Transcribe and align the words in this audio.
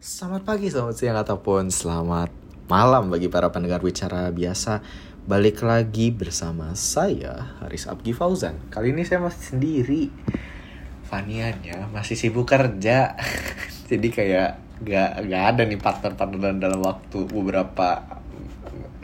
Selamat 0.00 0.48
pagi, 0.48 0.72
selamat 0.72 0.96
siang, 0.96 1.20
ataupun 1.20 1.68
selamat 1.68 2.32
malam 2.72 3.12
bagi 3.12 3.28
para 3.28 3.52
pendengar 3.52 3.84
bicara 3.84 4.32
biasa. 4.32 4.80
Balik 5.28 5.60
lagi 5.60 6.08
bersama 6.08 6.72
saya, 6.72 7.60
Haris 7.60 7.84
Abgi 7.84 8.16
Fauzan. 8.16 8.56
Kali 8.72 8.96
ini 8.96 9.04
saya 9.04 9.20
masih 9.20 9.44
sendiri. 9.52 10.08
Faniannya 11.04 11.92
masih 11.92 12.16
sibuk 12.16 12.48
kerja. 12.48 13.12
Jadi 13.92 14.08
kayak 14.08 14.80
gak, 14.80 15.20
gak 15.28 15.44
ada 15.52 15.68
nih 15.68 15.76
partner-partner 15.76 16.56
dalam 16.56 16.80
waktu 16.80 17.20
beberapa 17.28 18.00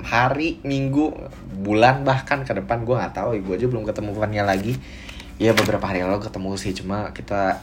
hari, 0.00 0.64
minggu, 0.64 1.12
bulan 1.60 2.08
bahkan 2.08 2.40
ke 2.40 2.56
depan. 2.56 2.88
Gue 2.88 2.96
gak 2.96 3.20
tahu, 3.20 3.36
gue 3.36 3.52
aja 3.52 3.68
belum 3.68 3.84
ketemu 3.84 4.16
Fania 4.16 4.48
lagi. 4.48 4.72
Ya 5.36 5.52
beberapa 5.52 5.92
hari 5.92 6.08
lalu 6.08 6.24
ketemu 6.24 6.56
sih, 6.56 6.72
cuma 6.72 7.12
kita 7.12 7.60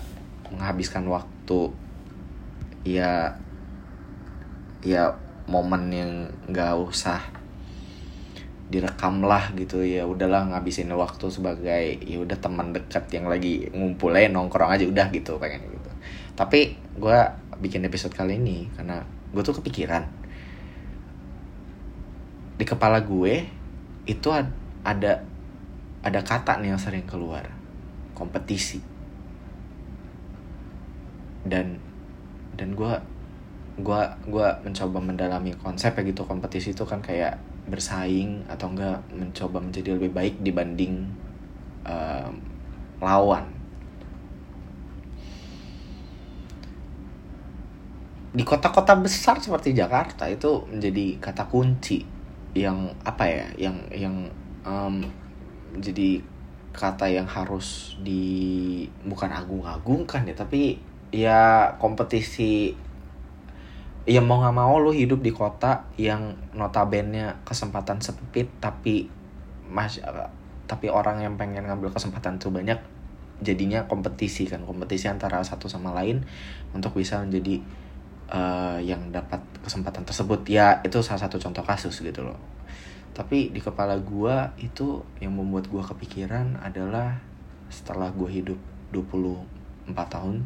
menghabiskan 0.54 1.10
waktu 1.10 1.74
ya 2.84 3.32
ya 4.84 5.16
momen 5.48 5.92
yang 5.92 6.12
nggak 6.52 6.72
usah 6.80 7.20
direkam 8.72 9.24
lah 9.24 9.52
gitu. 9.56 9.84
Ya 9.84 10.08
udahlah 10.08 10.50
ngabisin 10.52 10.92
waktu 10.92 11.30
sebagai 11.32 12.00
ya 12.04 12.18
udah 12.20 12.38
teman 12.40 12.72
dekat 12.76 13.08
yang 13.12 13.28
lagi 13.28 13.68
ngumpulin 13.72 14.32
nongkrong 14.36 14.72
aja 14.72 14.86
udah 14.88 15.08
gitu 15.12 15.40
pengen 15.40 15.64
gitu. 15.68 15.92
Tapi 16.34 16.76
gue 17.00 17.20
bikin 17.62 17.86
episode 17.88 18.12
kali 18.12 18.42
ini 18.42 18.68
karena 18.76 19.06
gue 19.32 19.42
tuh 19.46 19.56
kepikiran. 19.62 20.04
Di 22.58 22.66
kepala 22.66 23.04
gue 23.06 23.46
itu 24.10 24.30
ada 24.84 25.24
ada 26.04 26.20
kata 26.20 26.60
nih 26.60 26.76
yang 26.76 26.82
sering 26.82 27.08
keluar 27.08 27.48
kompetisi. 28.18 28.82
Dan 31.44 31.93
dan 32.58 32.78
gue 32.78 32.94
gue 33.74 34.02
gue 34.30 34.48
mencoba 34.62 35.00
mendalami 35.02 35.58
konsep 35.58 35.98
ya 35.98 36.02
gitu 36.06 36.22
kompetisi 36.30 36.78
itu 36.78 36.86
kan 36.86 37.02
kayak 37.02 37.42
bersaing 37.66 38.44
atau 38.46 38.70
enggak 38.70 39.02
mencoba 39.10 39.58
menjadi 39.58 39.96
lebih 39.98 40.12
baik 40.14 40.36
dibanding 40.44 41.08
uh, 41.88 42.30
lawan. 43.00 43.48
Di 48.34 48.42
kota-kota 48.42 48.98
besar 48.98 49.38
seperti 49.38 49.78
Jakarta 49.78 50.26
itu 50.26 50.66
menjadi 50.70 51.22
kata 51.22 51.46
kunci 51.48 52.02
yang 52.54 52.94
apa 53.02 53.26
ya 53.26 53.48
yang 53.58 53.78
yang 53.94 54.16
um, 54.66 55.06
jadi 55.78 56.22
kata 56.74 57.06
yang 57.06 57.30
harus 57.30 57.98
di 58.02 58.86
bukan 59.06 59.30
agung-agungkan 59.30 60.26
ya 60.26 60.34
tapi 60.34 60.82
ya 61.14 61.78
kompetisi 61.78 62.74
ya 64.04 64.20
mau 64.20 64.42
nggak 64.42 64.58
mau 64.58 64.76
lu 64.82 64.92
hidup 64.92 65.22
di 65.22 65.32
kota 65.32 65.88
yang 65.96 66.36
notabene 66.58 67.40
kesempatan 67.46 68.02
sempit 68.02 68.50
tapi 68.60 69.08
mas 69.70 70.02
tapi 70.68 70.90
orang 70.90 71.22
yang 71.22 71.38
pengen 71.38 71.70
ngambil 71.70 71.94
kesempatan 71.94 72.42
tuh 72.42 72.50
banyak 72.50 72.82
jadinya 73.46 73.86
kompetisi 73.86 74.50
kan 74.50 74.66
kompetisi 74.66 75.06
antara 75.08 75.40
satu 75.46 75.70
sama 75.70 75.94
lain 75.94 76.26
untuk 76.74 76.98
bisa 76.98 77.22
menjadi 77.22 77.62
uh, 78.32 78.80
yang 78.80 79.12
dapat 79.12 79.44
kesempatan 79.62 80.08
tersebut. 80.08 80.48
Ya 80.48 80.80
itu 80.82 81.04
salah 81.04 81.28
satu 81.28 81.38
contoh 81.38 81.62
kasus 81.62 82.00
gitu 82.00 82.24
loh. 82.24 82.40
Tapi 83.14 83.54
di 83.54 83.62
kepala 83.62 84.00
gua 84.02 84.56
itu 84.58 85.06
yang 85.22 85.38
membuat 85.38 85.70
gua 85.70 85.86
kepikiran 85.86 86.58
adalah 86.64 87.22
setelah 87.70 88.10
gua 88.10 88.30
hidup 88.32 88.58
24 88.96 89.94
tahun 90.10 90.42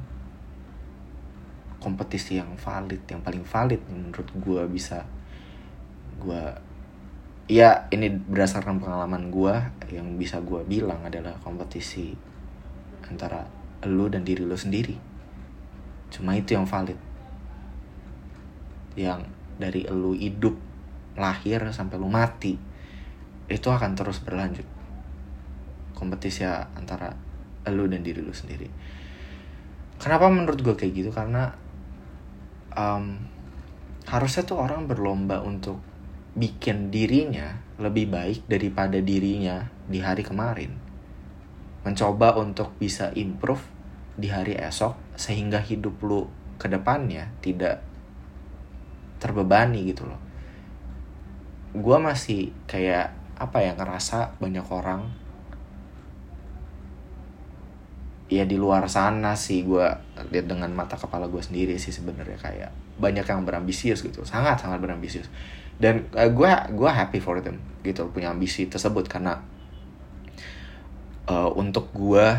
kompetisi 1.87 2.35
yang 2.35 2.59
valid 2.59 2.99
yang 3.07 3.23
paling 3.23 3.47
valid 3.47 3.79
menurut 3.87 4.27
gue 4.35 4.63
bisa 4.67 5.07
gue 6.19 6.43
ya 7.47 7.87
ini 7.95 8.11
berdasarkan 8.11 8.83
pengalaman 8.83 9.31
gue 9.31 9.55
yang 9.95 10.19
bisa 10.19 10.43
gue 10.43 10.67
bilang 10.67 10.99
adalah 11.07 11.39
kompetisi 11.39 12.11
antara 13.07 13.47
lo 13.87 14.11
dan 14.11 14.27
diri 14.27 14.43
lo 14.43 14.59
sendiri. 14.59 14.99
Cuma 16.11 16.35
itu 16.35 16.59
yang 16.59 16.67
valid. 16.67 16.99
Yang 18.99 19.31
dari 19.55 19.87
lo 19.87 20.11
hidup 20.11 20.59
lahir 21.15 21.63
sampai 21.71 21.95
lo 21.95 22.11
mati 22.11 22.59
itu 23.47 23.67
akan 23.71 23.95
terus 23.95 24.19
berlanjut. 24.19 24.67
Kompetisi 25.95 26.43
antara 26.43 27.15
lo 27.71 27.83
dan 27.87 28.03
diri 28.03 28.19
lo 28.19 28.35
sendiri. 28.35 28.67
Kenapa 29.97 30.27
menurut 30.27 30.59
gue 30.59 30.75
kayak 30.75 30.93
gitu? 30.93 31.09
Karena 31.15 31.55
um, 32.77 33.17
harusnya 34.05 34.45
tuh 34.45 34.61
orang 34.61 34.85
berlomba 34.85 35.41
untuk 35.41 35.81
bikin 36.37 36.93
dirinya 36.93 37.57
lebih 37.81 38.13
baik 38.13 38.45
daripada 38.45 39.01
dirinya 39.01 39.67
di 39.89 39.99
hari 39.99 40.21
kemarin. 40.21 40.77
Mencoba 41.81 42.37
untuk 42.37 42.77
bisa 42.77 43.09
improve 43.17 43.65
di 44.13 44.29
hari 44.29 44.53
esok 44.53 45.17
sehingga 45.17 45.57
hidup 45.61 45.97
lu 46.05 46.29
ke 46.61 46.69
depannya 46.69 47.33
tidak 47.41 47.81
terbebani 49.17 49.89
gitu 49.89 50.05
loh. 50.05 50.21
Gua 51.73 51.97
masih 51.97 52.53
kayak 52.69 53.13
apa 53.37 53.61
ya 53.61 53.77
ngerasa 53.77 54.37
banyak 54.41 54.65
orang 54.73 55.26
ya 58.27 58.43
di 58.43 58.59
luar 58.59 58.91
sana 58.91 59.39
sih 59.39 59.63
gue 59.63 59.87
lihat 60.35 60.45
dengan 60.51 60.67
mata 60.75 60.99
kepala 60.99 61.31
gue 61.31 61.39
sendiri 61.39 61.79
sih 61.79 61.95
sebenarnya 61.95 62.35
kayak 62.35 62.71
banyak 62.99 63.23
yang 63.23 63.47
berambisius 63.47 64.03
gitu 64.03 64.27
sangat 64.27 64.59
sangat 64.59 64.83
berambisius. 64.83 65.31
Dan 65.77 66.09
uh, 66.11 66.27
gue 66.27 66.51
gue 66.75 66.89
happy 66.89 67.19
for 67.23 67.39
them 67.39 67.61
gitu 67.85 68.09
punya 68.11 68.35
ambisi 68.35 68.67
tersebut 68.67 69.07
karena 69.07 69.39
uh, 71.31 71.49
untuk 71.55 71.91
gue 71.95 72.35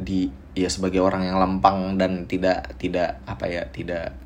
di 0.00 0.28
ya 0.56 0.68
sebagai 0.68 1.00
orang 1.00 1.24
yang 1.24 1.38
lempang 1.38 1.96
dan 1.96 2.24
tidak 2.28 2.76
tidak 2.80 3.20
apa 3.24 3.46
ya 3.46 3.62
tidak 3.68 4.16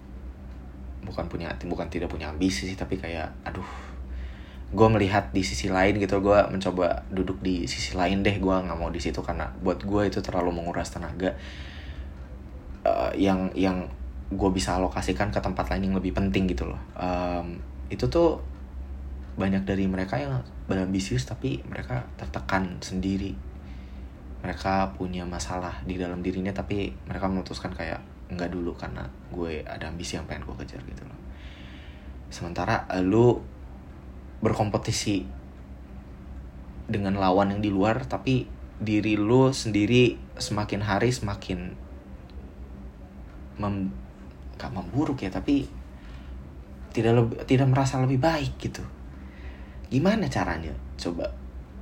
bukan 1.04 1.28
punya 1.28 1.52
bukan 1.68 1.86
tidak 1.92 2.08
punya 2.08 2.32
ambisi 2.32 2.64
sih 2.64 2.78
tapi 2.78 2.96
kayak 2.96 3.28
aduh 3.44 3.93
gue 4.74 4.88
melihat 4.90 5.30
di 5.30 5.46
sisi 5.46 5.70
lain 5.70 6.02
gitu 6.02 6.18
gue 6.18 6.38
mencoba 6.50 7.06
duduk 7.14 7.38
di 7.38 7.70
sisi 7.70 7.94
lain 7.94 8.26
deh 8.26 8.42
gue 8.42 8.56
nggak 8.58 8.74
mau 8.74 8.90
di 8.90 8.98
situ 8.98 9.22
karena 9.22 9.46
buat 9.62 9.86
gue 9.86 10.02
itu 10.10 10.18
terlalu 10.18 10.50
menguras 10.50 10.90
tenaga 10.90 11.38
uh, 12.82 13.14
yang 13.14 13.54
yang 13.54 13.86
gue 14.34 14.50
bisa 14.50 14.74
alokasikan 14.76 15.30
ke 15.30 15.38
tempat 15.38 15.70
lain 15.70 15.90
yang 15.90 15.96
lebih 15.96 16.10
penting 16.10 16.50
gitu 16.50 16.66
loh. 16.66 16.80
Um, 16.98 17.62
itu 17.88 18.10
tuh 18.10 18.42
banyak 19.38 19.62
dari 19.62 19.86
mereka 19.86 20.18
yang 20.18 20.42
berambisius 20.66 21.26
tapi 21.26 21.62
mereka 21.70 22.06
tertekan 22.18 22.82
sendiri. 22.82 23.34
Mereka 24.42 24.98
punya 24.98 25.24
masalah 25.24 25.80
di 25.88 25.96
dalam 25.96 26.20
dirinya 26.20 26.52
tapi 26.52 26.92
mereka 27.08 27.30
memutuskan 27.30 27.72
kayak 27.72 28.02
nggak 28.28 28.50
dulu 28.50 28.74
karena 28.74 29.06
gue 29.30 29.62
ada 29.64 29.88
ambisi 29.88 30.18
yang 30.18 30.26
pengen 30.26 30.48
gue 30.48 30.56
kejar 30.64 30.82
gitu 30.84 31.04
loh. 31.06 31.20
Sementara 32.32 32.88
lu 33.04 33.38
berkompetisi 34.44 35.24
dengan 36.84 37.16
lawan 37.16 37.56
yang 37.56 37.62
di 37.64 37.72
luar 37.72 38.04
tapi 38.04 38.44
diri 38.76 39.16
lu 39.16 39.48
sendiri 39.56 40.20
semakin 40.36 40.84
hari 40.84 41.08
semakin 41.08 41.72
mem 43.56 43.88
gak 44.60 44.70
memburuk 44.70 45.24
ya 45.24 45.32
tapi 45.32 45.64
tidak 46.94 47.12
lebih 47.18 47.36
tidak 47.48 47.68
merasa 47.72 47.98
lebih 47.98 48.22
baik 48.22 48.54
gitu. 48.62 48.84
Gimana 49.90 50.30
caranya? 50.30 50.70
Coba. 50.94 51.26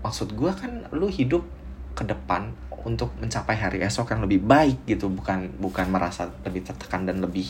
Maksud 0.01 0.33
gue 0.33 0.51
kan 0.56 0.89
lu 0.97 1.06
hidup 1.06 1.45
ke 1.93 2.09
depan 2.09 2.49
untuk 2.83 3.12
mencapai 3.21 3.55
hari 3.55 3.78
esok 3.84 4.17
yang 4.17 4.25
lebih 4.25 4.43
baik 4.43 4.89
gitu 4.89 5.12
bukan 5.12 5.53
bukan 5.61 5.87
merasa 5.93 6.33
lebih 6.43 6.67
tertekan 6.67 7.06
dan 7.06 7.22
lebih 7.22 7.47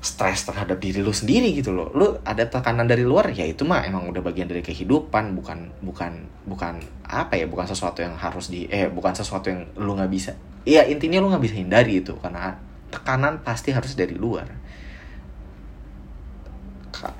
stres 0.00 0.48
terhadap 0.48 0.80
diri 0.80 1.04
lu 1.04 1.12
sendiri 1.12 1.52
gitu 1.52 1.76
loh. 1.76 1.92
Lu 1.92 2.16
ada 2.24 2.48
tekanan 2.48 2.88
dari 2.88 3.04
luar 3.04 3.28
ya 3.36 3.44
itu 3.44 3.68
mah 3.68 3.84
emang 3.84 4.08
udah 4.08 4.24
bagian 4.24 4.48
dari 4.48 4.64
kehidupan 4.64 5.36
bukan 5.36 5.68
bukan 5.84 6.24
bukan 6.48 6.80
apa 7.04 7.36
ya 7.36 7.44
bukan 7.44 7.68
sesuatu 7.68 8.00
yang 8.00 8.16
harus 8.16 8.48
di 8.48 8.64
eh 8.72 8.88
bukan 8.88 9.12
sesuatu 9.12 9.52
yang 9.52 9.68
lu 9.76 9.92
nggak 9.92 10.08
bisa. 10.08 10.32
Iya 10.64 10.88
intinya 10.88 11.20
lu 11.20 11.28
nggak 11.28 11.44
bisa 11.44 11.54
hindari 11.60 12.00
itu 12.00 12.16
karena 12.16 12.56
tekanan 12.88 13.44
pasti 13.44 13.76
harus 13.76 13.92
dari 13.92 14.16
luar. 14.16 14.48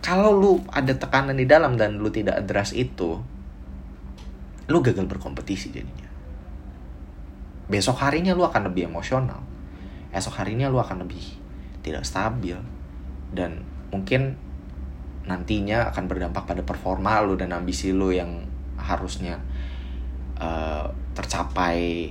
Kalau 0.01 0.33
lu 0.33 0.61
ada 0.73 0.93
tekanan 0.97 1.37
di 1.37 1.45
dalam 1.45 1.77
dan 1.77 2.01
lu 2.01 2.09
tidak 2.09 2.41
address 2.41 2.73
itu 2.73 3.21
lu 4.73 4.79
gagal 4.81 5.05
berkompetisi 5.05 5.69
jadinya. 5.69 6.09
Besok 7.69 8.01
harinya 8.01 8.33
lu 8.33 8.49
akan 8.49 8.73
lebih 8.73 8.89
emosional. 8.89 9.45
Esok 10.11 10.43
harinya 10.43 10.67
lu 10.67 10.83
akan 10.83 11.07
lebih 11.07 11.40
tidak 11.81 12.05
stabil. 12.05 12.57
Dan 13.31 13.65
mungkin 13.91 14.37
nantinya 15.27 15.93
akan 15.93 16.05
berdampak 16.11 16.49
pada 16.49 16.63
performa 16.65 17.21
lu 17.23 17.37
dan 17.37 17.53
ambisi 17.53 17.93
lu 17.93 18.11
yang 18.11 18.45
harusnya 18.81 19.39
uh, 20.41 20.89
tercapai. 21.13 22.11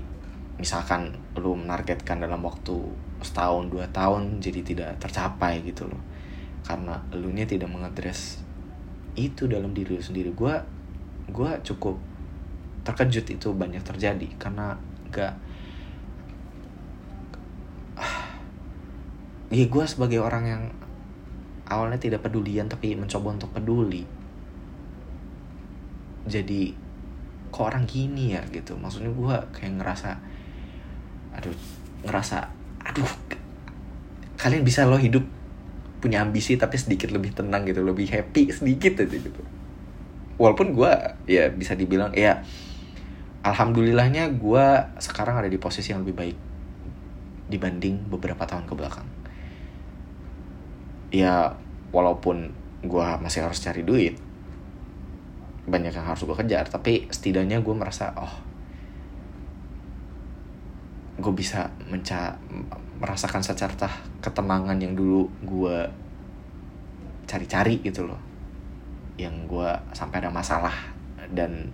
Misalkan 0.59 1.15
lu 1.39 1.55
menargetkan 1.55 2.19
dalam 2.19 2.43
waktu 2.43 2.75
setahun 3.19 3.67
dua 3.67 3.87
tahun 3.91 4.39
jadi 4.39 4.61
tidak 4.63 4.89
tercapai 4.99 5.63
gitu 5.63 5.87
loh. 5.87 6.01
Karena 6.63 6.99
lu 7.15 7.31
nya 7.31 7.47
tidak 7.47 7.71
mengadres 7.71 8.43
itu 9.15 9.47
dalam 9.47 9.71
diri 9.71 9.95
lu 9.97 10.03
sendiri. 10.03 10.31
Gue 10.35 10.55
gue 11.29 11.51
cukup 11.63 11.95
terkejut 12.83 13.25
itu 13.27 13.47
banyak 13.55 13.83
terjadi. 13.83 14.27
Karena 14.35 14.75
gak 15.09 15.48
ya 19.49 19.65
gue 19.65 19.85
sebagai 19.89 20.21
orang 20.21 20.43
yang 20.45 20.63
awalnya 21.69 21.97
tidak 21.97 22.25
pedulian 22.25 22.69
tapi 22.69 22.93
mencoba 22.93 23.33
untuk 23.33 23.49
peduli. 23.53 24.05
Jadi 26.29 26.73
kok 27.49 27.65
orang 27.65 27.89
gini 27.89 28.37
ya 28.37 28.45
gitu. 28.53 28.77
Maksudnya 28.77 29.09
gue 29.09 29.35
kayak 29.57 29.81
ngerasa 29.81 30.11
aduh 31.33 31.57
ngerasa 32.05 32.37
aduh 32.85 33.11
kalian 34.39 34.65
bisa 34.65 34.85
lo 34.85 34.97
hidup 34.97 35.25
punya 35.99 36.23
ambisi 36.23 36.55
tapi 36.55 36.79
sedikit 36.79 37.11
lebih 37.11 37.35
tenang 37.35 37.67
gitu 37.67 37.83
lebih 37.83 38.09
happy 38.09 38.53
sedikit 38.53 39.01
aja 39.01 39.17
gitu. 39.17 39.41
Walaupun 40.37 40.77
gue 40.77 40.91
ya 41.25 41.49
bisa 41.49 41.73
dibilang 41.73 42.13
ya 42.13 42.45
alhamdulillahnya 43.41 44.29
gue 44.37 44.65
sekarang 45.01 45.41
ada 45.41 45.49
di 45.49 45.57
posisi 45.57 45.89
yang 45.89 46.05
lebih 46.05 46.15
baik 46.15 46.37
dibanding 47.49 48.07
beberapa 48.13 48.45
tahun 48.45 48.69
ke 48.69 48.73
belakang 48.77 49.18
ya 51.09 51.53
walaupun 51.89 52.53
gue 52.85 53.07
masih 53.19 53.43
harus 53.43 53.59
cari 53.59 53.83
duit 53.83 54.15
banyak 55.69 55.93
yang 55.93 56.07
harus 56.07 56.25
gue 56.25 56.37
kejar 56.37 56.65
tapi 56.69 57.05
setidaknya 57.09 57.61
gue 57.61 57.75
merasa 57.75 58.13
oh 58.17 58.33
gue 61.19 61.33
bisa 61.35 61.67
menca 61.91 62.39
merasakan 62.99 63.43
secerta 63.43 63.91
ketenangan 64.23 64.79
yang 64.79 64.95
dulu 64.95 65.27
gue 65.43 65.77
cari-cari 67.27 67.83
gitu 67.83 68.07
loh 68.07 68.19
yang 69.19 69.45
gue 69.45 69.69
sampai 69.91 70.23
ada 70.23 70.31
masalah 70.31 70.73
dan 71.35 71.69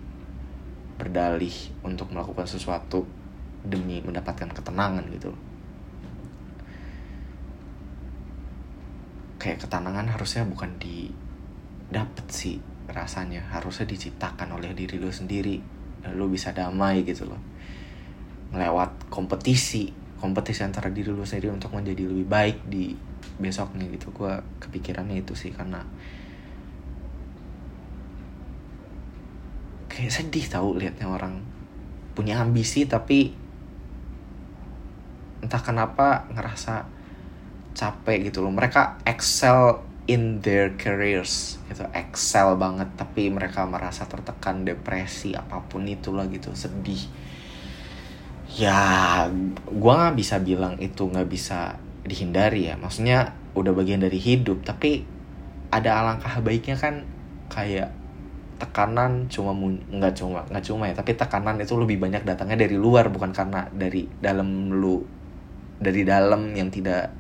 berdalih 0.98 1.54
untuk 1.86 2.10
melakukan 2.10 2.50
sesuatu 2.50 3.06
demi 3.66 4.02
mendapatkan 4.02 4.50
ketenangan 4.50 5.06
gitu 5.14 5.30
loh. 5.34 5.42
Kayak 9.46 9.62
ketenangan 9.62 10.10
harusnya 10.10 10.42
bukan 10.50 10.74
di 10.82 11.14
dapet 11.94 12.26
sih 12.34 12.58
rasanya. 12.90 13.46
Harusnya 13.54 13.86
diciptakan 13.86 14.58
oleh 14.58 14.74
diri 14.74 14.98
lo 14.98 15.14
sendiri. 15.14 15.62
Lo 16.18 16.26
bisa 16.26 16.50
damai 16.50 17.06
gitu 17.06 17.30
loh. 17.30 17.38
Lewat 18.58 19.06
kompetisi. 19.14 19.94
Kompetisi 20.18 20.66
antara 20.66 20.90
diri 20.90 21.14
lo 21.14 21.22
sendiri 21.22 21.54
untuk 21.54 21.78
menjadi 21.78 22.10
lebih 22.10 22.26
baik 22.26 22.58
di 22.66 22.98
besoknya 23.38 23.86
gitu. 23.94 24.10
Gue 24.10 24.34
kepikirannya 24.58 25.22
itu 25.22 25.38
sih 25.38 25.54
karena 25.54 25.86
kayak 29.86 30.10
sedih 30.10 30.50
tahu 30.50 30.82
liatnya 30.82 31.06
orang 31.06 31.40
punya 32.18 32.42
ambisi 32.42 32.84
tapi 32.84 33.32
entah 35.40 35.62
kenapa 35.62 36.26
ngerasa 36.34 36.95
capek 37.76 38.32
gitu 38.32 38.42
loh. 38.42 38.50
Mereka 38.56 39.04
excel 39.06 39.84
in 40.08 40.40
their 40.42 40.74
careers 40.80 41.60
gitu. 41.70 41.84
Excel 41.92 42.56
banget 42.56 42.90
tapi 42.96 43.28
mereka 43.30 43.68
merasa 43.68 44.08
tertekan 44.08 44.64
depresi 44.64 45.36
apa 45.36 45.62
pun 45.68 45.86
itulah 45.86 46.26
gitu 46.32 46.56
sedih. 46.56 47.06
Ya 48.56 48.80
gue 49.68 49.94
nggak 49.94 50.16
bisa 50.16 50.40
bilang 50.40 50.80
itu 50.80 51.06
nggak 51.06 51.28
bisa 51.28 51.78
dihindari 52.08 52.72
ya. 52.72 52.80
Maksudnya 52.80 53.36
udah 53.54 53.76
bagian 53.76 54.00
dari 54.00 54.18
hidup 54.18 54.64
tapi 54.64 55.04
ada 55.72 56.00
alangkah 56.00 56.40
baiknya 56.40 56.80
kan 56.80 57.04
kayak 57.52 57.92
tekanan 58.56 59.28
cuma 59.28 59.52
nggak 59.52 60.16
cuma 60.16 60.48
nggak 60.48 60.64
cuma 60.64 60.88
ya 60.88 60.96
tapi 60.96 61.12
tekanan 61.20 61.60
itu 61.60 61.76
lebih 61.76 62.00
banyak 62.00 62.24
datangnya 62.24 62.64
dari 62.64 62.80
luar 62.80 63.12
bukan 63.12 63.36
karena 63.36 63.68
dari 63.76 64.08
dalam 64.24 64.72
lu 64.72 65.04
dari 65.76 66.08
dalam 66.08 66.56
yang 66.56 66.72
tidak 66.72 67.12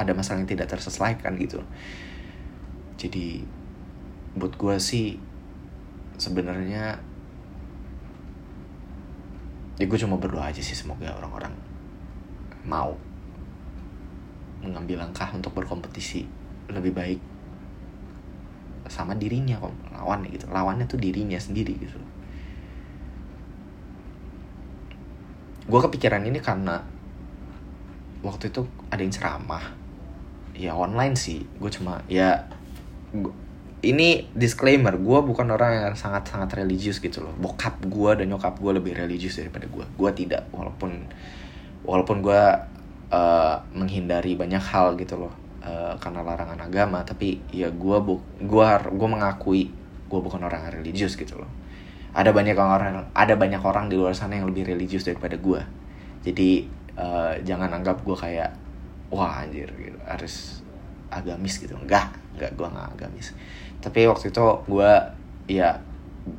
ada 0.00 0.16
masalah 0.16 0.40
yang 0.40 0.50
tidak 0.50 0.72
terselesaikan 0.72 1.36
gitu. 1.36 1.60
Jadi 2.96 3.44
buat 4.36 4.56
gue 4.56 4.76
sih 4.80 5.18
sebenarnya 6.20 7.00
ya 9.80 9.84
gue 9.88 9.98
cuma 9.98 10.20
berdoa 10.20 10.52
aja 10.52 10.60
sih 10.60 10.76
semoga 10.76 11.08
orang-orang 11.16 11.56
mau 12.68 12.92
mengambil 14.60 15.00
langkah 15.00 15.32
untuk 15.32 15.56
berkompetisi 15.56 16.28
lebih 16.68 16.92
baik 16.92 17.20
sama 18.90 19.16
dirinya 19.16 19.56
kok 19.56 19.72
lawan 19.96 20.26
gitu. 20.28 20.44
Lawannya 20.50 20.84
tuh 20.84 21.00
dirinya 21.00 21.38
sendiri 21.40 21.78
gitu. 21.78 21.96
Gue 25.70 25.80
kepikiran 25.80 26.26
ini 26.26 26.42
karena 26.42 26.82
waktu 28.20 28.52
itu 28.52 28.68
ada 28.92 29.00
yang 29.00 29.14
ceramah 29.14 29.79
ya 30.60 30.76
online 30.76 31.16
sih. 31.16 31.40
Gue 31.56 31.72
cuma 31.72 32.04
ya 32.04 32.44
gua, 33.16 33.32
ini 33.80 34.28
disclaimer 34.36 34.92
gue 35.00 35.18
bukan 35.24 35.48
orang 35.56 35.88
yang 35.88 35.96
sangat 35.96 36.28
sangat 36.28 36.60
religius 36.60 37.00
gitu 37.00 37.24
loh. 37.24 37.32
Bokap 37.40 37.80
gue 37.88 38.10
dan 38.20 38.28
nyokap 38.28 38.60
gue 38.60 38.72
lebih 38.76 38.92
religius 38.92 39.40
daripada 39.40 39.64
gue 39.64 39.84
gue 39.88 40.10
tidak 40.12 40.44
walaupun 40.52 41.08
walaupun 41.88 42.20
gue 42.20 42.42
uh, 43.08 43.56
menghindari 43.72 44.36
banyak 44.36 44.60
hal 44.60 45.00
gitu 45.00 45.16
loh 45.16 45.32
uh, 45.64 45.96
karena 45.96 46.20
larangan 46.20 46.60
agama 46.60 47.00
tapi 47.08 47.40
ya 47.48 47.72
gue 47.72 47.96
bu 48.04 48.20
gue 48.36 48.66
gue 48.92 49.08
mengakui 49.08 49.72
gue 50.10 50.20
bukan 50.20 50.44
orang 50.44 50.68
yang 50.68 50.74
religius 50.84 51.16
gitu 51.16 51.40
loh. 51.40 51.48
Ada 52.10 52.34
banyak 52.34 52.58
orang 52.58 53.08
ada 53.16 53.34
banyak 53.38 53.62
orang 53.64 53.88
di 53.88 53.96
luar 53.96 54.12
sana 54.12 54.36
yang 54.36 54.50
lebih 54.50 54.66
religius 54.66 55.06
daripada 55.06 55.38
gue 55.38 55.80
jadi 56.20 56.68
uh, 57.00 57.34
jangan 57.40 57.72
anggap 57.72 58.04
gue 58.04 58.16
kayak 58.16 58.52
wah 59.10 59.42
anjir 59.42 59.68
gitu. 59.76 59.98
Harus 60.06 60.64
agamis 61.10 61.58
gitu. 61.58 61.74
Enggak 61.76 62.14
enggak 62.38 62.54
gue 62.54 62.66
nggak 62.66 62.88
agamis. 62.96 63.34
Tapi 63.82 64.06
waktu 64.06 64.30
itu 64.30 64.44
gue 64.70 64.92
ya 65.50 65.74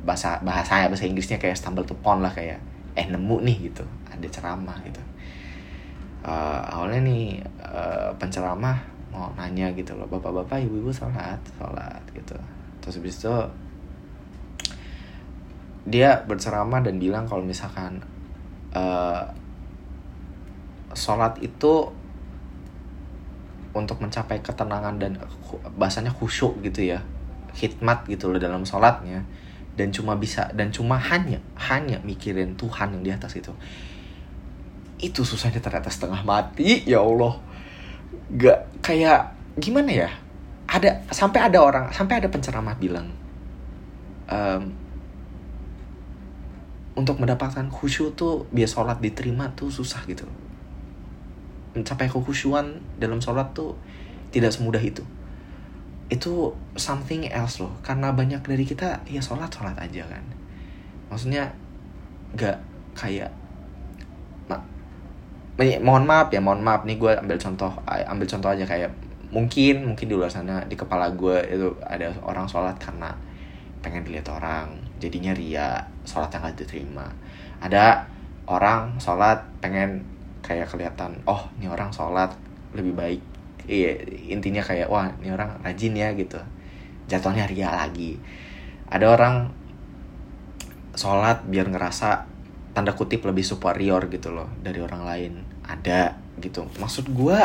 bahasa 0.02 0.40
bahasanya 0.40 0.88
bahasa 0.88 1.04
Inggrisnya 1.04 1.36
kayak 1.36 1.58
stumble 1.58 1.84
upon 1.84 2.24
lah 2.24 2.32
kayak 2.32 2.58
eh 2.96 3.06
nemu 3.06 3.36
nih 3.44 3.70
gitu. 3.70 3.84
Ada 4.08 4.26
ceramah 4.28 4.76
gitu. 4.84 5.00
Uh, 6.22 6.62
awalnya 6.70 7.02
nih 7.02 7.42
uh, 7.58 8.14
penceramah 8.14 8.78
mau 9.10 9.28
nanya 9.36 9.68
gitu 9.76 9.92
loh 9.98 10.06
bapak-bapak 10.06 10.64
ibu-ibu 10.64 10.88
sholat 10.94 11.38
sholat 11.58 12.02
gitu. 12.14 12.38
Terus 12.80 12.94
habis 12.98 13.16
itu 13.18 13.36
dia 15.82 16.22
berceramah 16.30 16.78
dan 16.80 17.02
bilang 17.02 17.26
kalau 17.26 17.42
misalkan 17.42 17.98
uh, 18.70 19.26
sholat 20.94 21.36
itu 21.42 21.90
untuk 23.72 24.00
mencapai 24.00 24.44
ketenangan 24.44 25.00
dan 25.00 25.16
bahasanya 25.76 26.12
khusyuk 26.12 26.60
gitu 26.64 26.92
ya. 26.92 27.00
Hikmat 27.52 28.08
gitu 28.08 28.32
loh 28.32 28.40
dalam 28.40 28.64
sholatnya. 28.64 29.24
Dan 29.72 29.88
cuma 29.92 30.16
bisa 30.16 30.52
dan 30.52 30.68
cuma 30.68 31.00
hanya 31.00 31.40
hanya 31.56 31.96
mikirin 32.04 32.56
Tuhan 32.60 32.92
yang 32.96 33.02
di 33.04 33.10
atas 33.12 33.36
itu. 33.40 33.52
Itu 35.00 35.24
susahnya 35.24 35.60
ternyata 35.60 35.88
setengah 35.88 36.20
mati 36.24 36.84
ya 36.84 37.00
Allah. 37.00 37.40
Gak 38.36 38.84
kayak 38.84 39.32
gimana 39.56 39.90
ya? 39.90 40.10
Ada 40.68 41.04
sampai 41.12 41.40
ada 41.48 41.58
orang 41.60 41.92
sampai 41.92 42.20
ada 42.20 42.28
penceramah 42.32 42.76
bilang 42.80 43.12
um, 44.32 44.62
untuk 46.92 47.16
mendapatkan 47.20 47.68
khusyuk 47.72 48.16
tuh 48.16 48.44
biar 48.52 48.68
sholat 48.68 49.00
diterima 49.00 49.52
tuh 49.56 49.72
susah 49.72 50.04
gitu 50.04 50.28
mencapai 51.72 52.08
kekhusyuan 52.08 52.80
dalam 53.00 53.20
sholat 53.20 53.52
tuh 53.56 53.76
tidak 54.32 54.52
semudah 54.52 54.80
itu. 54.80 55.04
Itu 56.12 56.52
something 56.76 57.28
else 57.32 57.64
loh 57.64 57.72
karena 57.80 58.12
banyak 58.12 58.44
dari 58.44 58.64
kita 58.68 59.04
ya 59.08 59.20
sholat 59.20 59.48
sholat 59.48 59.76
aja 59.76 60.04
kan. 60.08 60.24
Maksudnya 61.08 61.52
gak 62.36 62.56
kayak 62.92 63.32
mohon 65.62 66.02
maaf 66.08 66.32
ya 66.32 66.42
mohon 66.42 66.64
maaf 66.64 66.82
nih 66.82 66.98
gue 66.98 67.12
ambil 67.12 67.38
contoh 67.38 67.70
ambil 67.86 68.26
contoh 68.26 68.50
aja 68.50 68.64
kayak 68.66 68.90
mungkin 69.30 69.86
mungkin 69.86 70.10
di 70.10 70.14
luar 70.16 70.26
sana 70.26 70.64
di 70.66 70.74
kepala 70.74 71.12
gue 71.14 71.38
itu 71.48 71.70
ada 71.86 72.10
orang 72.24 72.48
sholat 72.50 72.74
karena 72.82 73.14
pengen 73.78 74.02
dilihat 74.02 74.26
orang 74.32 74.74
jadinya 74.98 75.34
ria 75.34 75.82
sholat 76.06 76.30
yang 76.34 76.42
gak 76.46 76.56
diterima. 76.58 77.06
Ada 77.62 78.06
orang 78.46 78.98
sholat 78.98 79.42
pengen 79.62 80.02
kayak 80.42 80.68
kelihatan 80.68 81.22
oh 81.24 81.48
ini 81.56 81.70
orang 81.70 81.94
sholat 81.94 82.34
lebih 82.74 82.92
baik. 82.92 83.22
Iya 83.70 83.94
intinya 84.34 84.58
kayak 84.58 84.90
wah 84.90 85.06
ini 85.22 85.30
orang 85.30 85.62
rajin 85.62 85.94
ya 85.94 86.10
gitu. 86.18 86.42
Jatuhnya 87.06 87.46
ria 87.46 87.70
lagi. 87.70 88.18
Ada 88.90 89.06
orang 89.06 89.34
sholat 90.92 91.46
biar 91.48 91.70
ngerasa 91.70 92.28
tanda 92.74 92.92
kutip 92.92 93.24
lebih 93.24 93.44
superior 93.46 94.10
gitu 94.10 94.34
loh 94.34 94.50
dari 94.60 94.82
orang 94.82 95.02
lain. 95.06 95.32
Ada 95.62 96.18
gitu. 96.42 96.66
Maksud 96.82 97.14
gue 97.14 97.40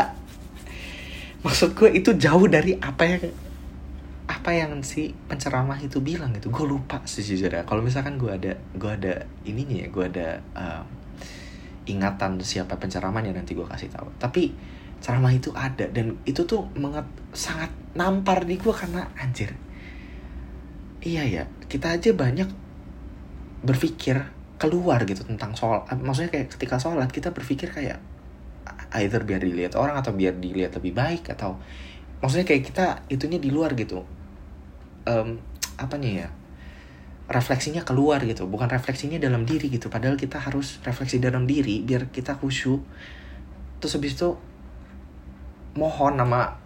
maksud 1.45 1.77
gue 1.77 1.93
itu 1.93 2.17
jauh 2.17 2.49
dari 2.49 2.75
apa 2.81 3.03
yang 3.05 3.23
apa 4.27 4.51
yang 4.51 4.81
si 4.83 5.13
penceramah 5.29 5.77
itu 5.79 6.01
bilang 6.01 6.33
gitu. 6.33 6.49
Gue 6.49 6.65
lupa 6.65 7.05
sejujurnya. 7.05 7.63
Kalau 7.63 7.85
misalkan 7.85 8.17
gue 8.17 8.31
ada 8.33 8.57
gue 8.73 8.91
ada 8.91 9.29
ininya 9.45 9.85
ya 9.85 9.87
gue 9.87 10.05
ada 10.09 10.27
um, 10.57 10.85
ingatan 11.87 12.39
siapa 12.43 12.75
penceramahnya 12.77 13.31
nanti 13.33 13.55
gue 13.55 13.65
kasih 13.65 13.89
tahu. 13.91 14.07
Tapi 14.19 14.51
ceramah 14.97 15.33
itu 15.33 15.53
ada 15.53 15.85
dan 15.89 16.17
itu 16.25 16.43
tuh 16.43 16.67
menget, 16.73 17.05
sangat 17.31 17.69
nampar 17.93 18.43
di 18.43 18.59
gue 18.59 18.73
karena 18.73 19.07
anjir. 19.17 19.55
Iya 21.01 21.23
ya 21.23 21.43
kita 21.71 21.95
aja 21.95 22.11
banyak 22.11 22.49
berpikir 23.63 24.19
keluar 24.57 25.05
gitu 25.05 25.21
tentang 25.21 25.53
soal 25.53 25.85
maksudnya 26.01 26.33
kayak 26.33 26.49
ketika 26.57 26.81
sholat 26.81 27.13
kita 27.13 27.29
berpikir 27.29 27.69
kayak 27.69 28.01
either 28.97 29.21
biar 29.21 29.41
dilihat 29.43 29.77
orang 29.77 30.01
atau 30.01 30.15
biar 30.15 30.33
dilihat 30.41 30.73
lebih 30.81 30.97
baik 30.97 31.29
atau 31.29 31.61
maksudnya 32.23 32.47
kayak 32.49 32.63
kita 32.65 32.85
itunya 33.13 33.37
di 33.37 33.53
luar 33.53 33.77
gitu. 33.77 34.01
Um, 35.07 35.39
apa 35.77 35.95
nih 35.95 36.25
ya 36.25 36.29
refleksinya 37.27 37.83
keluar 37.83 38.23
gitu 38.23 38.47
bukan 38.47 38.71
refleksinya 38.71 39.19
dalam 39.19 39.43
diri 39.43 39.67
gitu. 39.67 39.91
Padahal 39.91 40.15
kita 40.15 40.39
harus 40.39 40.79
refleksi 40.87 41.19
dalam 41.19 41.43
diri 41.43 41.83
biar 41.83 42.07
kita 42.07 42.39
khusyuk. 42.39 42.79
Terus 43.83 43.93
habis 43.99 44.15
itu 44.15 44.29
mohon 45.77 46.17
nama 46.17 46.57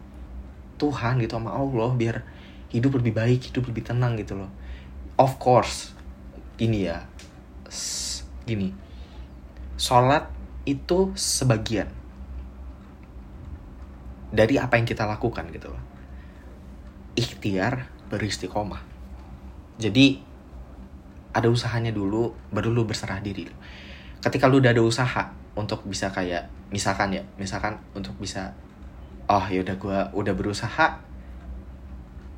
Tuhan 0.78 1.20
gitu 1.20 1.38
sama 1.38 1.52
Allah 1.52 1.92
biar 1.98 2.24
hidup 2.72 3.04
lebih 3.04 3.12
baik 3.12 3.52
hidup 3.52 3.68
lebih 3.68 3.84
tenang 3.84 4.16
gitu 4.16 4.38
loh. 4.38 4.50
Of 5.18 5.42
course 5.42 5.92
gini 6.56 6.86
ya 6.86 7.10
gini. 8.46 8.74
Sholat 9.82 10.30
itu 10.70 11.10
sebagian 11.18 11.90
dari 14.32 14.62
apa 14.62 14.78
yang 14.78 14.86
kita 14.86 15.10
lakukan 15.10 15.50
gitu 15.50 15.74
loh. 15.74 15.84
Ikhtiar 17.18 17.90
beristiqomah. 18.14 18.86
Jadi 19.82 20.31
ada 21.32 21.48
usahanya 21.48 21.96
dulu 21.96 22.36
baru 22.52 22.76
lu 22.76 22.84
berserah 22.84 23.24
diri. 23.24 23.48
Ketika 24.20 24.52
lu 24.52 24.60
udah 24.60 24.76
ada 24.76 24.84
usaha 24.84 25.32
untuk 25.56 25.84
bisa 25.88 26.12
kayak 26.12 26.48
misalkan 26.72 27.12
ya 27.12 27.24
misalkan 27.36 27.76
untuk 27.92 28.16
bisa 28.20 28.56
oh 29.28 29.44
ya 29.48 29.64
udah 29.64 29.76
gue 29.76 30.00
udah 30.16 30.34
berusaha 30.36 30.88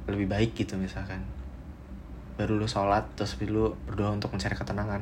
lebih 0.06 0.30
baik 0.30 0.54
gitu 0.54 0.78
misalkan. 0.78 1.22
Baru 2.38 2.58
lu 2.58 2.70
sholat 2.70 3.06
terus 3.18 3.38
lu 3.46 3.74
berdoa 3.90 4.14
untuk 4.14 4.30
mencari 4.34 4.54
ketenangan. 4.54 5.02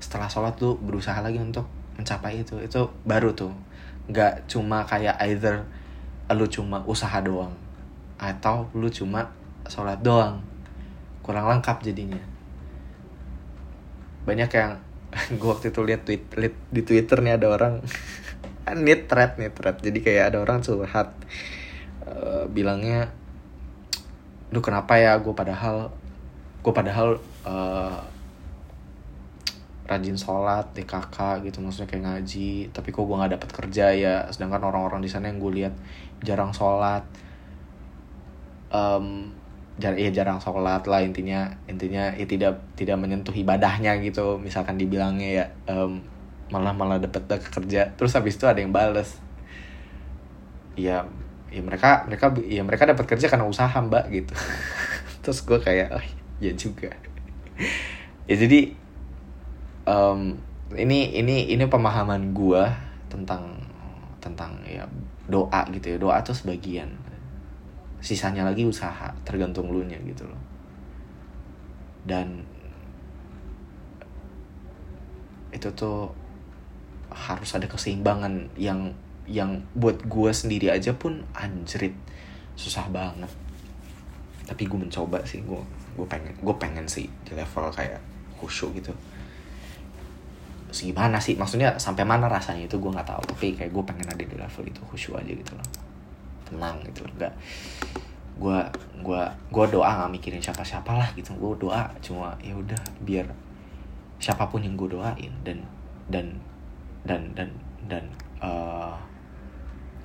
Setelah 0.00 0.28
sholat 0.28 0.56
lu 0.60 0.76
berusaha 0.80 1.20
lagi 1.20 1.40
untuk 1.40 1.68
mencapai 1.96 2.40
itu. 2.40 2.56
Itu 2.60 2.88
baru 3.04 3.36
tuh. 3.36 3.52
Nggak 4.08 4.48
cuma 4.48 4.84
kayak 4.88 5.20
either 5.28 5.60
lu 6.32 6.46
cuma 6.48 6.82
usaha 6.88 7.22
doang 7.22 7.52
atau 8.16 8.64
lu 8.72 8.88
cuma 8.88 9.28
sholat 9.68 10.00
doang. 10.00 10.40
Kurang 11.20 11.52
lengkap 11.52 11.84
jadinya 11.84 12.35
banyak 14.26 14.50
yang 14.52 14.82
gue 15.38 15.48
waktu 15.48 15.70
itu 15.70 15.80
lihat 15.86 16.02
tweet, 16.04 16.26
liat 16.34 16.54
di 16.68 16.82
twitter 16.82 17.22
nih 17.22 17.38
ada 17.38 17.46
orang. 17.48 17.74
Nih 18.66 19.06
thread 19.06 19.38
nih 19.38 19.54
thread 19.54 19.78
jadi 19.78 19.98
kayak 20.02 20.24
ada 20.34 20.38
orang 20.42 20.58
curhat 20.58 21.14
uh, 22.02 22.50
bilangnya 22.50 23.14
lu 24.50 24.58
kenapa 24.58 24.98
ya 24.98 25.14
gue 25.22 25.30
padahal 25.30 25.94
gue 26.66 26.72
padahal 26.74 27.22
uh, 27.46 28.02
rajin 29.86 30.18
sholat 30.18 30.66
di 30.74 30.82
kakak 30.82 31.46
gitu 31.46 31.62
maksudnya 31.62 31.86
kayak 31.86 32.04
ngaji 32.10 32.74
tapi 32.74 32.90
kok 32.90 33.06
gue 33.06 33.16
nggak 33.16 33.32
dapat 33.38 33.50
kerja 33.54 33.86
ya? 33.94 34.16
Sedangkan 34.34 34.66
orang-orang 34.66 34.98
di 34.98 35.10
sana 35.10 35.30
yang 35.30 35.38
gue 35.38 35.52
lihat 35.62 35.74
jarang 36.26 36.50
sholat. 36.50 37.06
Um, 38.74 39.30
jar 39.76 39.92
ya 39.92 40.08
jarang 40.08 40.40
sholat 40.40 40.88
lah 40.88 41.04
intinya 41.04 41.52
intinya 41.68 42.08
ya 42.16 42.24
tidak 42.24 42.64
tidak 42.80 42.96
menyentuh 42.96 43.36
ibadahnya 43.36 44.00
gitu. 44.00 44.40
Misalkan 44.40 44.80
dibilangnya 44.80 45.28
ya 45.28 45.44
um, 45.68 46.00
malah 46.48 46.72
malah 46.72 46.96
dapat 46.96 47.28
kerja. 47.52 47.92
Terus 47.92 48.12
habis 48.16 48.40
itu 48.40 48.48
ada 48.48 48.56
yang 48.56 48.72
bales. 48.72 49.20
Ya 50.76 51.04
ya 51.52 51.60
mereka 51.62 52.04
mereka 52.08 52.32
ya 52.48 52.64
mereka 52.64 52.88
dapat 52.88 53.04
kerja 53.04 53.28
karena 53.28 53.44
usaha 53.44 53.76
mbak 53.76 54.08
gitu. 54.12 54.34
Terus 55.22 55.44
gue 55.44 55.58
kayak 55.60 55.88
oh 55.92 56.04
ya 56.40 56.52
juga. 56.56 56.96
Ya 58.24 58.34
jadi 58.34 58.72
um, 59.84 60.40
ini 60.72 61.20
ini 61.20 61.52
ini 61.52 61.64
pemahaman 61.68 62.32
gue 62.32 62.64
tentang 63.12 63.60
tentang 64.24 64.56
ya 64.64 64.88
doa 65.28 65.68
gitu 65.68 65.94
ya. 65.94 65.98
Doa 66.00 66.24
tuh 66.24 66.32
sebagian 66.32 67.05
sisanya 68.06 68.46
lagi 68.46 68.62
usaha 68.62 69.10
tergantung 69.26 69.74
lu 69.74 69.82
nya 69.82 69.98
gitu 70.06 70.22
loh. 70.22 70.38
Dan 72.06 72.46
itu 75.50 75.66
tuh 75.74 76.14
harus 77.10 77.50
ada 77.58 77.66
keseimbangan 77.66 78.54
yang 78.54 78.94
yang 79.26 79.58
buat 79.74 80.06
gue 80.06 80.30
sendiri 80.30 80.70
aja 80.70 80.94
pun 80.94 81.26
anjrit 81.34 81.98
susah 82.54 82.86
banget. 82.94 83.26
Tapi 84.46 84.70
gue 84.70 84.78
mencoba 84.78 85.26
sih 85.26 85.42
gue 85.42 85.58
gue 85.98 86.06
pengen 86.06 86.30
gue 86.38 86.54
pengen 86.62 86.86
sih 86.86 87.10
di 87.26 87.34
level 87.34 87.74
kayak 87.74 87.98
khusyuk 88.38 88.78
gitu. 88.78 88.94
Gimana 90.70 91.18
sih? 91.18 91.34
Maksudnya 91.34 91.74
sampai 91.74 92.06
mana 92.06 92.30
rasanya 92.30 92.70
itu 92.70 92.78
gue 92.78 92.90
nggak 92.94 93.08
tahu 93.10 93.22
tapi 93.34 93.58
kayak 93.58 93.74
gue 93.74 93.82
pengen 93.82 94.06
ada 94.06 94.22
di 94.22 94.36
level 94.38 94.62
itu 94.62 94.78
khusyuk 94.86 95.18
aja 95.18 95.34
gitu 95.34 95.58
loh 95.58 95.85
tenang 96.46 96.78
gitu 96.86 97.02
loh. 97.04 97.12
Nggak 97.18 97.34
gue 98.36 98.58
gue 99.00 99.22
gue 99.50 99.64
doa 99.72 99.90
nggak 99.96 100.12
mikirin 100.16 100.40
siapa 100.40 100.62
siapa 100.62 100.94
lah 100.94 101.08
gitu. 101.18 101.34
Gue 101.36 101.58
doa 101.58 101.90
cuma 102.00 102.32
ya 102.38 102.54
udah 102.54 102.78
biar 103.02 103.26
siapa 104.16 104.48
pun 104.48 104.64
yang 104.64 104.78
gue 104.78 104.88
doain 104.94 105.32
dan 105.44 105.60
dan 106.08 106.32
dan 107.04 107.20
dan 107.34 107.50
dan 107.90 108.04
uh, 108.40 108.94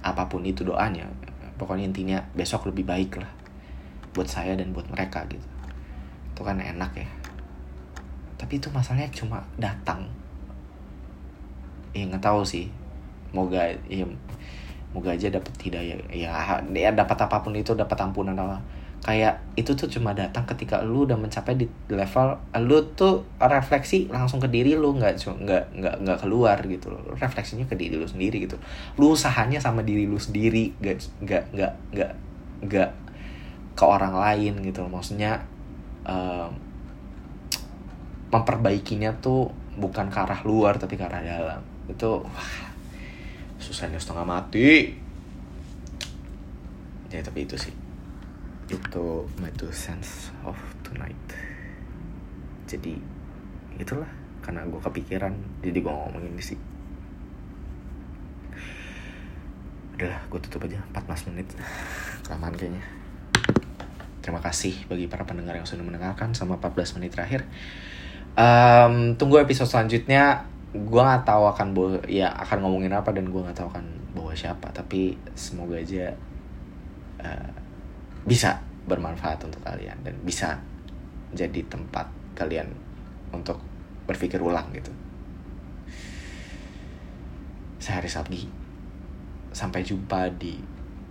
apa 0.01 0.25
pun 0.25 0.41
itu 0.41 0.65
doanya 0.65 1.05
pokoknya 1.61 1.93
intinya 1.93 2.17
besok 2.33 2.73
lebih 2.73 2.89
baik 2.89 3.21
lah 3.21 3.29
buat 4.17 4.25
saya 4.25 4.57
dan 4.57 4.73
buat 4.73 4.89
mereka 4.89 5.23
gitu. 5.29 5.45
Itu 6.33 6.41
kan 6.41 6.57
enak 6.57 6.91
ya. 6.97 7.09
Tapi 8.35 8.57
itu 8.57 8.67
masalahnya 8.73 9.07
cuma 9.13 9.39
datang. 9.55 10.03
Ya 11.93 12.09
nggak 12.09 12.25
tahu 12.25 12.41
sih. 12.43 12.67
Moga 13.31 13.71
ya 13.87 14.03
moga 14.91 15.15
aja 15.15 15.31
dapat 15.31 15.53
hidayah. 15.63 15.97
Ya 16.11 16.31
ya 16.71 16.89
dapat 16.91 17.17
apa 17.19 17.39
pun 17.43 17.55
itu 17.55 17.71
dapat 17.75 17.95
ampunan 17.99 18.35
apa. 18.35 18.59
Kayak 19.01 19.41
itu 19.57 19.73
tuh 19.73 19.89
cuma 19.89 20.13
datang 20.13 20.45
ketika 20.45 20.77
lu 20.85 21.09
udah 21.09 21.17
mencapai 21.17 21.57
di 21.57 21.65
level 21.89 22.37
lu 22.61 22.85
tuh 22.93 23.25
refleksi 23.41 24.05
langsung 24.13 24.37
ke 24.37 24.45
diri 24.45 24.77
lu 24.77 24.93
nggak 24.93 25.17
nggak 25.17 25.63
nggak 25.73 25.95
nggak 26.05 26.17
keluar 26.21 26.61
gitu 26.69 26.93
loh. 26.93 27.01
Refleksinya 27.17 27.65
ke 27.65 27.73
diri 27.73 27.97
lu 27.97 28.05
sendiri 28.05 28.45
gitu. 28.45 28.61
Lu 29.01 29.17
usahanya 29.17 29.57
sama 29.57 29.81
diri 29.81 30.05
lu 30.05 30.21
sendiri 30.21 30.77
nggak 30.77 30.97
nggak 31.25 31.43
nggak 31.55 31.73
nggak 31.97 32.11
nggak 32.69 32.89
ke 33.73 33.83
orang 33.87 34.13
lain 34.13 34.53
gitu 34.61 34.85
loh. 34.85 34.91
Maksudnya 34.93 35.41
um, 36.05 36.53
memperbaikinya 38.31 39.17
tuh 39.17 39.49
bukan 39.81 40.13
ke 40.13 40.17
arah 40.19 40.45
luar 40.45 40.77
tapi 40.77 40.93
ke 40.99 41.03
arah 41.07 41.25
dalam. 41.25 41.61
Itu 41.89 42.21
wah 42.21 42.70
susahnya 43.61 44.01
setengah 44.01 44.25
mati. 44.25 44.97
Ya 47.13 47.21
tapi 47.21 47.45
itu 47.45 47.53
sih. 47.55 47.71
Itu 48.67 49.29
my 49.37 49.53
two 49.53 49.69
sense 49.69 50.33
of 50.41 50.57
tonight. 50.81 51.15
Jadi 52.65 52.97
itulah. 53.77 54.09
Karena 54.41 54.65
gue 54.65 54.81
kepikiran 54.81 55.31
jadi 55.61 55.77
gue 55.77 55.93
ngomongin 55.93 56.33
di 56.33 56.43
sih. 56.43 56.57
Udahlah 59.93 60.21
gue 60.27 60.39
tutup 60.41 60.65
aja. 60.65 60.81
14 60.91 61.29
menit. 61.29 61.47
Kelamaan 62.25 62.57
kayaknya. 62.57 62.81
Terima 64.21 64.41
kasih 64.41 64.85
bagi 64.89 65.05
para 65.05 65.25
pendengar 65.25 65.57
yang 65.57 65.65
sudah 65.65 65.85
mendengarkan 65.85 66.33
sama 66.33 66.57
14 66.57 66.97
menit 66.97 67.13
terakhir. 67.13 67.45
Um, 68.31 69.19
tunggu 69.19 69.43
episode 69.43 69.67
selanjutnya 69.67 70.50
gue 70.71 71.01
nggak 71.03 71.27
tahu 71.27 71.43
akan 71.51 71.67
bawa 71.75 71.99
ya 72.07 72.31
akan 72.31 72.63
ngomongin 72.63 72.95
apa 72.95 73.11
dan 73.11 73.27
gue 73.27 73.41
nggak 73.43 73.57
tahu 73.57 73.67
akan 73.75 73.85
bawa 74.15 74.31
siapa. 74.31 74.71
Tapi 74.71 75.15
semoga 75.35 75.75
aja 75.75 76.11
uh, 77.19 77.51
bisa 78.23 78.59
bermanfaat 78.87 79.43
untuk 79.43 79.61
kalian 79.61 79.99
dan 80.01 80.15
bisa 80.23 80.57
jadi 81.35 81.63
tempat 81.67 82.07
kalian 82.33 82.67
untuk 83.35 83.59
berpikir 84.07 84.39
ulang 84.39 84.67
gitu. 84.75 84.91
Saya 87.81 87.99
Haris 87.99 88.19
Abgi 88.19 88.45
sampai 89.51 89.83
jumpa 89.83 90.31
di 90.39 90.55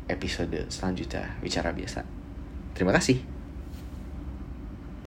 episode 0.09 0.67
selanjutnya 0.73 1.37
bicara 1.45 1.71
biasa. 1.77 2.03
Terima 2.73 2.95
kasih 2.97 3.40